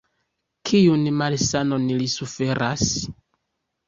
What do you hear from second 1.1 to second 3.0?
malsanon li suferas?